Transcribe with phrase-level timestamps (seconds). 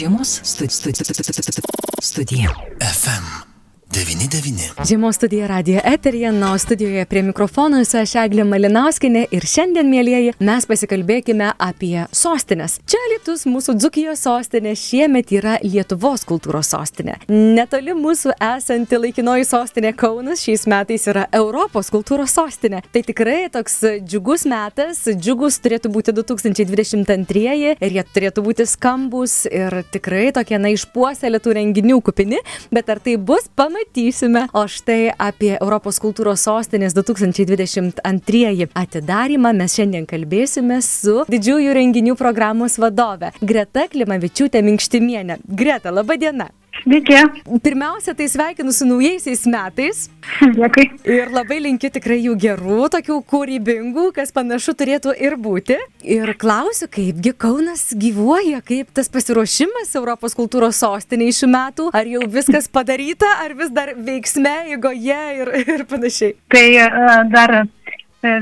[0.00, 1.62] Žiemos studi studi studi
[2.00, 2.54] studija.
[2.80, 3.49] FM
[3.90, 4.88] 99.
[4.88, 9.88] Žiemos studija radio eterija, na, o studijoje prie mikrofono esu aš Eglė Malinauskinė ir šiandien,
[9.90, 12.76] mėlyjeji, mes pasikalbėkime apie sostinės.
[12.86, 17.16] Čia Lietus mūsų Dzukijos sostinė šiemet yra Lietuvos kultūros sostinė.
[17.26, 22.84] Netoli mūsų esanti laikinoji sostinė Kaunas šiais metais yra Europos kultūros sostinė.
[22.94, 29.80] Tai tikrai toks džiugus metas, džiugus turėtų būti 2022 ir jie turėtų būti skambus ir
[29.90, 32.38] tikrai tokie, na, išpuoselėtų renginių kupini,
[32.70, 34.48] bet ar tai bus, pamatysime pamatysime.
[34.52, 42.78] O štai apie Europos kultūros sostinės 2022 atidarimą mes šiandien kalbėsime su didžiųjų renginių programos
[42.78, 45.40] vadove Greta Klimavičiūtė Minkštimienė.
[45.46, 46.50] Greta, laba diena.
[46.78, 47.16] Sveiki.
[47.62, 50.04] Pirmiausia, tai sveikinu su naujaisiais metais.
[50.40, 50.86] Dėkui.
[51.08, 55.76] Ir labai linkiu tikrai jų gerų, tokių kūrybingų, kas panašu turėtų ir būti.
[56.06, 62.22] Ir klausiu, kaipgi Kaunas gyvuoja, kaip tas pasiruošimas Europos kultūros sostiniai šių metų, ar jau
[62.30, 66.36] viskas padaryta, ar vis dar veiksme, įgoje ir, ir panašiai.
[66.54, 66.88] Tai e,
[67.34, 67.66] dar e,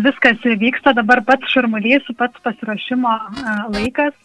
[0.04, 4.16] viskas vyksta, dabar pats šurmulys, pats pasiruošimo e, laikas.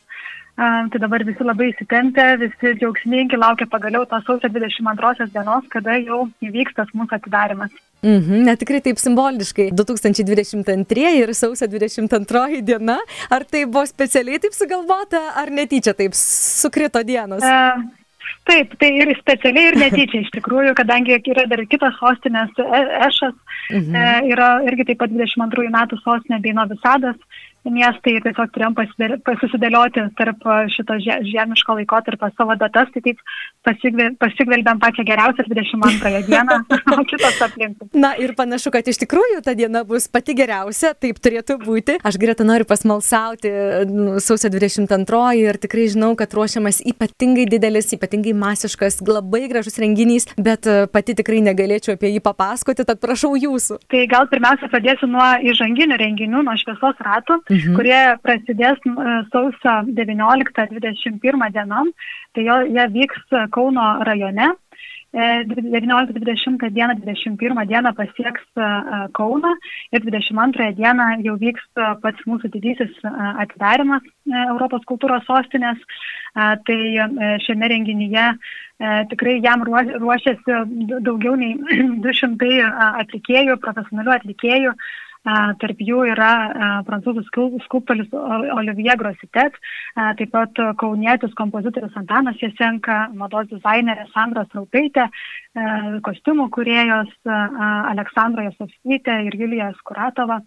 [0.53, 6.27] Tai dabar visi labai įsitempę, visi džiaugsmingi laukia pagaliau tos sausio 22 dienos, kada jau
[6.45, 7.73] įvyks tas mūsų atidarimas.
[8.03, 9.71] Mhm, net tikrai taip simboliškai.
[9.73, 12.99] 2022 ir sausio 22 diena.
[13.33, 17.41] Ar tai buvo specialiai taip sugalvota, ar netyčia taip sukrito dienos?
[17.41, 18.03] E,
[18.43, 23.35] Taip, tai ir specialiai, ir netyčia iš tikrųjų, kadangi yra dar kitas sostinės Ešas,
[23.71, 23.95] mhm.
[23.95, 27.15] e, yra irgi taip pat 22 metų sostinė bei Novisadas,
[27.72, 28.75] miestai ir tiesiog turėjom
[29.28, 33.22] pasisidėlioti tarp šito žemiško laikotarpio savo datas, tai taip
[33.64, 36.59] pasigvelbėm pačią geriausią 22 dieną,
[36.97, 37.88] o kitos aplinkui.
[37.95, 41.97] Na ir panašu, kad iš tikrųjų ta diena bus pati geriausia, taip turėtų būti.
[42.03, 43.52] Aš greta noriu pasmalsauti
[43.91, 50.28] nu, sausio 22 ir tikrai žinau, kad ruošiamas ypatingai didelis, ypatingai masiškas, labai gražus renginys,
[50.36, 53.80] bet pati tikrai negalėčiau apie jį papasakoti, tad prašau jūsų.
[53.91, 57.78] Tai gal pirmiausia pradėsiu nuo įžanginių renginių, nuo šviesos ratų mhm.
[57.78, 58.81] kurie prasidės
[59.34, 61.94] sausio 19-21 dienom.
[62.34, 64.53] Tai jo, jie vyks Kauno rajone.
[65.14, 68.41] 19-20 dieną, 21 dieną pasieks
[69.14, 69.53] Kauną
[69.91, 71.62] ir 22 dieną jau vyks
[72.02, 72.96] pats mūsų didysis
[73.38, 74.02] atidarimas
[74.50, 75.78] Europos kultūros sostinės.
[76.34, 76.80] Tai
[77.46, 78.25] šiame renginyje
[79.14, 80.58] tikrai jam ruošiasi
[81.06, 81.53] daugiau nei
[82.08, 82.74] 200
[83.06, 84.74] atlikėjų, profesionalių atlikėjų
[85.23, 87.23] Tarp jų yra prancūzų
[87.63, 88.11] skulptorius
[88.57, 89.56] Olivier Grositet,
[89.95, 95.07] taip pat kaunietis kompozitorius Antanas Jesenka, mados dizainerė Sandra Straupaitė,
[96.03, 100.41] kostiumų kuriejos Aleksandra Jasovskytė ir Julija Skuratova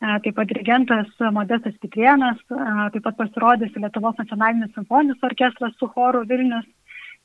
[0.00, 6.66] taip pat dirigentas Modestas Pitrienas, taip pat pasirodys Lietuvos nacionalinis simfoninis orkestras su choru Vilnius,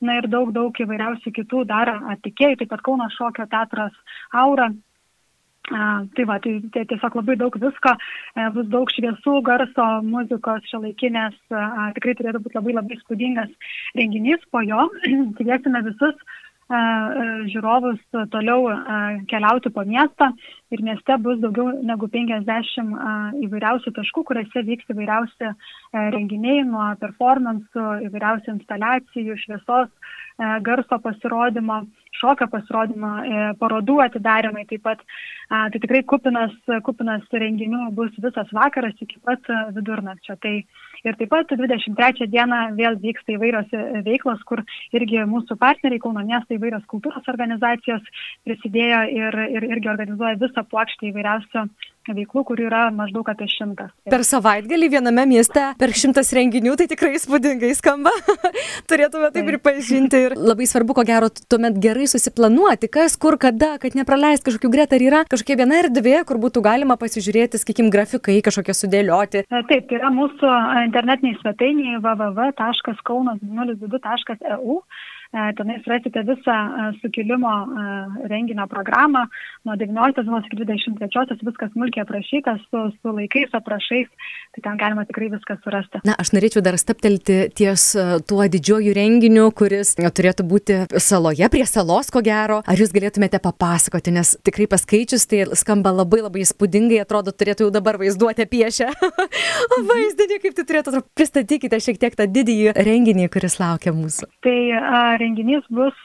[0.01, 3.95] na ir daug, daug įvairiausių kitų dar atlikėjų, taip pat Kauno šokio teatras
[4.31, 4.69] Aura,
[5.69, 7.95] tai va, tai, tiesiog labai daug visko,
[8.35, 11.37] e, bus daug šviesų, garso, muzikos, šiolaikinės,
[11.97, 14.89] tikrai turėtų būti labai labai spūdingas renginys, po jo.
[15.39, 16.17] Kviesime visus
[16.69, 17.97] žiūrovus
[18.29, 18.67] toliau
[19.29, 20.29] keliauti po miestą
[20.69, 25.53] ir mieste bus daugiau negu 50 a, įvairiausių taškų, kuriuose vyks įvairiausi e,
[26.13, 29.89] renginiai nuo performansų, įvairiausių instaliacijų, šviesos,
[30.37, 31.81] a, garso pasirodymo
[32.17, 35.03] šokio pasirodymo, e, parodų atidarimai taip pat.
[35.49, 36.51] Tai tikrai kupinas,
[36.85, 40.35] kupinas renginių bus visas vakaras iki pat vidurnakčio.
[40.37, 40.51] Tai
[41.05, 43.69] ir taip pat 23 dieną vėl vyksta įvairios
[44.07, 44.63] veiklos, kur
[44.95, 48.03] irgi mūsų partneriai, Kauno miesto įvairios kultūros organizacijos
[48.47, 51.65] prisidėjo ir, ir irgi organizuoja visą plokštę įvairiausių
[52.15, 53.91] veiklų, kurių yra maždaug apie šimtas.
[54.09, 58.13] Per savaitgalį viename mieste per šimtas renginių, tai tikrai įspūdingai skamba.
[58.89, 63.97] Turėtume tai pripažinti ir labai svarbu, ko gero, tuomet gerai susiplanuoti, kas, kur, kada, kad
[63.97, 68.75] nepraleist kažkokių gretą, ar yra kažkokia viena erdvė, kur būtų galima pasižiūrėti, sakykim, grafikai kažkokie
[68.77, 69.45] sudėlioti.
[69.49, 70.53] Taip, tai yra mūsų
[70.89, 74.73] internetiniai svetainiai www.kaunas02.eu.
[75.29, 79.25] E, tenais rasite visą e, sukilimo e, renginio programą
[79.65, 84.07] nuo 19 dienos iki 23 viskas smulkiai aprašyta su, su laikais, aprašais,
[84.55, 86.01] tai ten galima tikrai viską surasti.
[86.09, 87.83] Na, aš norėčiau dar staptelti ties
[88.25, 92.63] tuo didžiuoju renginiu, kuris turėtų būti saloje, prie salos, ko gero.
[92.65, 97.75] Ar jūs galėtumėte papasakoti, nes tikrai paskaičius tai skamba labai labai įspūdingai, atrodo, turėtų jau
[97.77, 98.89] dabar vaizduoti piešę.
[99.93, 104.31] vaizdinį, kaip tai turėtų, pristatykite šiek tiek tą didįjį renginį, kuris laukia mūsų.
[104.41, 105.97] Tai uh, renginys bus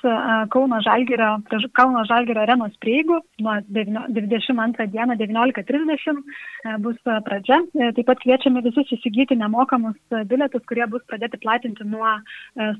[0.54, 1.30] Kauno Žalgirio,
[1.78, 7.60] Kauno Žalgirio arenos prieigų nuo 22 dieną 19.30 bus pradžia.
[7.72, 9.98] Taip pat kviečiame visus įsigyti nemokamus
[10.30, 12.16] bilietus, kurie bus pradėti platinti nuo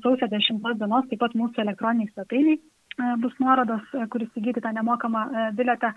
[0.03, 2.61] sausio 10 dienos, taip pat mūsų elektroniniai svetainiai.
[2.97, 5.89] E, bus nuorodos, e, kuris įgyti tą nemokamą e, biletą.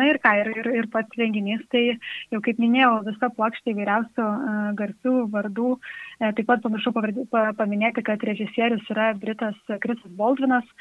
[0.00, 1.82] Na ir ką, ir, ir, ir pats renginys, tai
[2.32, 4.28] jau kaip minėjau, visa plokštė įvairiausių
[4.78, 5.74] garsių vardų.
[6.22, 6.94] Taip pat pamiršau
[7.60, 10.72] paminėti, kad režisierius yra Britas Krisas Baldvinas,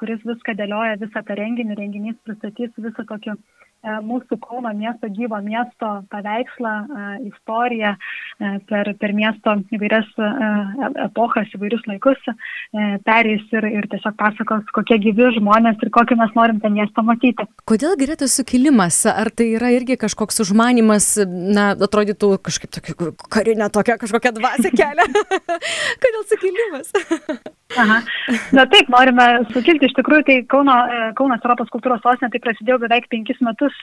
[0.00, 3.65] kuris viską dėlioja, visą tą renginį, renginys pristatys visą tokį E,
[4.06, 10.08] mūsų Kauno miesto gyvo miesto paveikslą, e, istoriją e, per, per miesto įvairias
[11.06, 12.20] epochas, įvairius laikus,
[13.06, 17.46] perės ir, ir tiesiog pasakos, kokie gyvi žmonės ir kokį mes norim tą miestą matyti.
[17.68, 19.02] Kodėl Greta sukilimas?
[19.10, 25.06] Ar tai yra irgi kažkoks užmanimas, na, atrodytų kažkaip tokia karinė tokia kažkokia dvasia kelia?
[26.02, 26.92] Kodėl sukilimas?
[27.76, 27.98] Aha.
[28.56, 29.88] Na taip, norime sukilti.
[29.88, 30.74] Iš tikrųjų, tai Kauno,
[31.18, 33.74] Kaunas Europos kultūros sostinė tai prasidėjo beveik penkis metus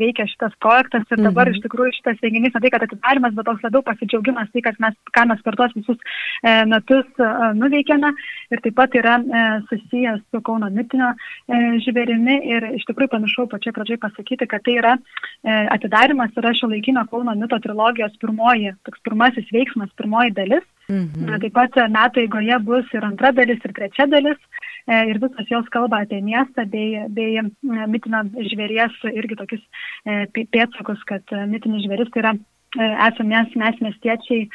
[0.00, 1.56] veikia šitas projektas ir dabar mhm.
[1.56, 4.96] iš tikrųjų šitas renginys, ne tai, kad atidarimas, bet toks labiau pasidžiaugimas, tai, kad mes,
[5.16, 5.98] ką mes per tuos visus
[6.42, 8.12] e, metus e, nuveikėme
[8.54, 13.48] ir taip pat yra e, susijęs su Kauno mitinio e, žvėrimi ir iš tikrųjų pamiršau
[13.52, 18.74] pačioj pradžioj pasakyti, kad tai yra e, atidarimas yra šio laikinio Kauno mito trilogijos pirmoji,
[18.88, 20.66] toks pirmasis veiksmas, pirmoji dalis.
[20.86, 21.40] Mhm.
[21.42, 24.38] Taip pat metų eigoje bus ir antra dalis, ir trečia dalis.
[24.86, 27.46] E, ir visos jos kalba apie miestą bei, bei e,
[27.90, 28.22] mitinio
[28.52, 29.64] žvėries irgi tokius
[30.06, 32.34] e, pėtsakus, kad mitinis žvėris tai yra
[32.76, 34.46] esame mes, mes miestiečiai,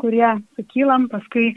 [0.00, 0.24] kurie
[0.56, 1.50] sukylam, paskui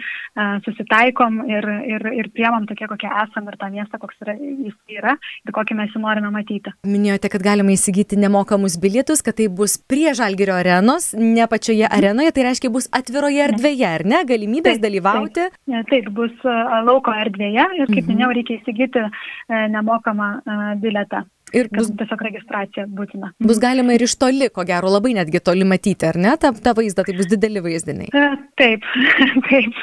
[0.66, 5.14] susitaikom ir, ir, ir priemam tokie, kokie esame ir tą miestą, koks yra, jis yra
[5.48, 6.74] ir kokį mes jį norime matyti.
[6.88, 12.36] Minėjote, kad galima įsigyti nemokamus bilietus, kad tai bus prie Žalgirio arenos, ne pačioje arenoje,
[12.36, 14.22] tai reiškia bus atviroje erdvėje, ar ne?
[14.28, 15.48] Galimybės taip, dalyvauti?
[15.56, 16.46] Taip, taip, bus
[16.90, 18.12] lauko erdvėje ir, kaip mhm.
[18.12, 19.08] minėjau, reikia įsigyti
[19.78, 20.32] nemokamą
[20.84, 21.24] bilietą.
[21.56, 23.30] Ir bus tiesiog registracija būtina.
[23.48, 26.74] Bus galima ir iš toli, ko gero, labai netgi toli matyti, ar ne, tą, tą
[26.76, 28.12] vaizdą, tai bus dideli vaizdiniai.
[28.12, 28.26] E,
[28.60, 28.84] taip,
[29.48, 29.80] taip,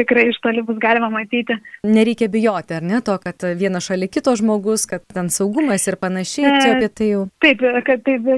[0.00, 1.56] tikrai iš toli bus galima matyti.
[1.86, 6.48] Nereikia bijoti, ar ne, to, kad vienas šalia kito žmogus, kad ten saugumas ir panašiai,
[6.48, 7.22] e, čia apie tai jau.
[7.44, 8.28] Taip, kad taip,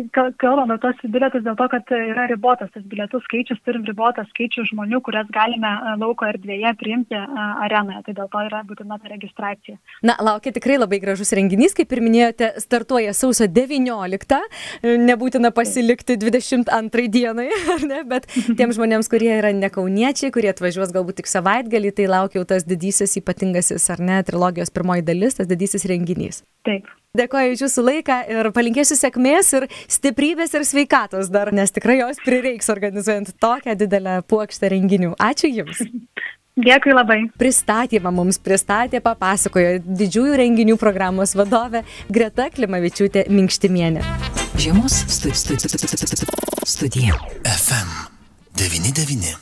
[0.43, 4.67] kalbam apie tos bilietus dėl to, kad yra ribotas tas bilietų skaičius, turim ribotą skaičių
[4.73, 9.79] žmonių, kurias galime e, lauko erdvėje priimti arenoje, tai dėl to yra būtina ta registracija.
[10.07, 14.41] Na, laukia tikrai labai gražus renginys, kaip ir minėjote, startuoja sausio 19,
[15.03, 18.29] nebūtina pasilikti 22 dienai, ar ne, bet
[18.59, 23.17] tiem žmonėms, kurie yra nekauniečiai, kurie atvažiuos galbūt tik savaitgalį, tai laukia jau tas didysis
[23.21, 26.43] ypatingasis, ar ne, trilogijos pirmoji dalis, tas didysis renginys.
[26.65, 26.87] Taip.
[27.13, 32.17] Dėkoju iš jūsų laiką ir palinkėsiu sėkmės ir stiprybės ir sveikatos dar, nes tikrai jos
[32.25, 35.13] prireiks organizuojant tokią didelę puokštę renginių.
[35.21, 35.83] Ačiū Jums.
[36.57, 37.19] Dėkui labai.
[37.41, 44.05] Pristatymą mums pristatė, papasakojo didžiųjų renginių programos vadovė Greta Klimavičiūtė Minkštimienė.
[44.61, 45.03] Žiemos
[46.65, 47.17] studija.
[47.45, 47.97] FM
[48.57, 49.41] 99.